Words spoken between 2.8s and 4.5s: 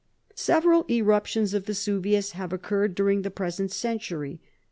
during the present century.